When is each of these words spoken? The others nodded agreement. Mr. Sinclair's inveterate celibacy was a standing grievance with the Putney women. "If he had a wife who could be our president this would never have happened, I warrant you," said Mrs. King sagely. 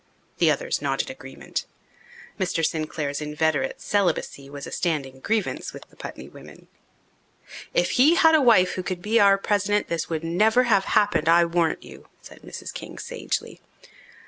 The 0.39 0.49
others 0.49 0.81
nodded 0.81 1.11
agreement. 1.11 1.67
Mr. 2.39 2.65
Sinclair's 2.65 3.21
inveterate 3.21 3.79
celibacy 3.79 4.49
was 4.49 4.65
a 4.65 4.71
standing 4.71 5.19
grievance 5.19 5.73
with 5.73 5.85
the 5.91 5.95
Putney 5.95 6.27
women. 6.27 6.67
"If 7.75 7.91
he 7.91 8.15
had 8.15 8.33
a 8.33 8.41
wife 8.41 8.71
who 8.71 8.81
could 8.81 9.03
be 9.03 9.19
our 9.19 9.37
president 9.37 9.89
this 9.89 10.09
would 10.09 10.23
never 10.23 10.63
have 10.63 10.85
happened, 10.85 11.29
I 11.29 11.45
warrant 11.45 11.83
you," 11.83 12.07
said 12.19 12.41
Mrs. 12.41 12.73
King 12.73 12.97
sagely. 12.97 13.61